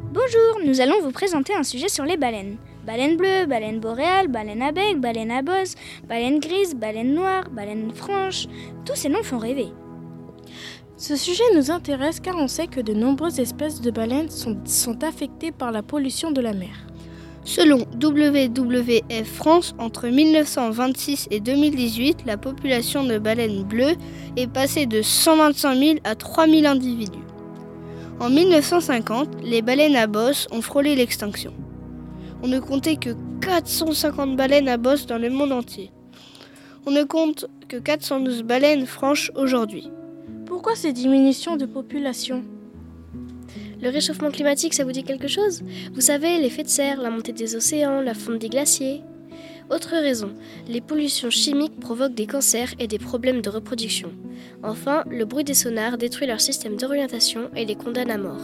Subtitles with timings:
[0.00, 2.56] Bonjour, nous allons vous présenter un sujet sur les baleines.
[2.86, 5.74] Baleine bleue, baleine boréale, baleine à bec, baleine à bosse,
[6.08, 8.46] baleine grise, baleine noire, baleine franche,
[8.86, 9.68] tous ces noms font rêver.
[10.96, 15.04] Ce sujet nous intéresse car on sait que de nombreuses espèces de baleines sont, sont
[15.04, 16.86] affectées par la pollution de la mer.
[17.44, 23.96] Selon WWF France, entre 1926 et 2018, la population de baleines bleues
[24.36, 27.31] est passée de 125 000 à 3 000 individus.
[28.22, 31.52] En 1950, les baleines à bosse ont frôlé l'extinction.
[32.44, 35.90] On ne comptait que 450 baleines à bosse dans le monde entier.
[36.86, 39.90] On ne compte que 412 baleines franches aujourd'hui.
[40.46, 42.44] Pourquoi ces diminutions de population?
[43.80, 45.64] Le réchauffement climatique, ça vous dit quelque chose?
[45.92, 49.02] Vous savez, l'effet de serre, la montée des océans, la fonte des glaciers.
[49.72, 50.34] Autre raison,
[50.68, 54.10] les pollutions chimiques provoquent des cancers et des problèmes de reproduction.
[54.62, 58.42] Enfin, le bruit des sonars détruit leur système d'orientation et les condamne à mort.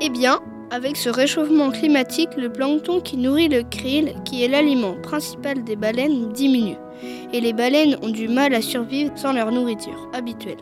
[0.00, 0.40] Eh bien,
[0.72, 5.76] avec ce réchauffement climatique, le plancton qui nourrit le krill, qui est l'aliment principal des
[5.76, 6.76] baleines, diminue.
[7.32, 10.58] Et les baleines ont du mal à survivre sans leur nourriture habituelle.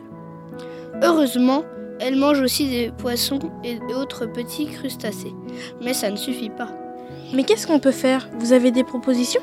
[1.01, 1.63] Heureusement,
[1.99, 5.33] elles mangent aussi des poissons et autres petits crustacés.
[5.81, 6.86] Mais ça ne suffit pas.
[7.33, 8.29] Mais qu'est-ce qu'on peut faire?
[8.39, 9.41] Vous avez des propositions?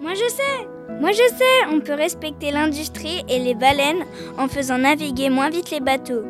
[0.00, 0.68] Moi je sais
[1.00, 4.04] Moi je sais On peut respecter l'industrie et les baleines
[4.38, 6.24] en faisant naviguer moins vite les bateaux.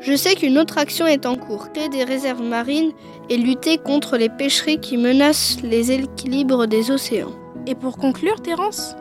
[0.00, 2.92] Je sais qu'une autre action est en cours, créer des réserves marines
[3.30, 7.32] et lutter contre les pêcheries qui menacent les équilibres des océans.
[7.66, 8.94] Et pour conclure, Terence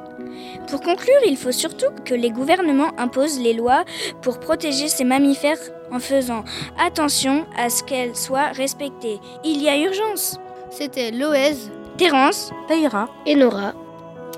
[0.69, 3.83] Pour conclure, il faut surtout que les gouvernements imposent les lois
[4.21, 5.59] pour protéger ces mammifères
[5.91, 6.43] en faisant
[6.79, 9.19] attention à ce qu'elles soient respectées.
[9.43, 10.39] Il y a urgence.
[10.69, 13.73] C'était Loez, Terence, Taïra Et Nora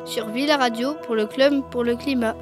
[0.06, 2.36] sur Villa Radio pour le Club pour le Climat.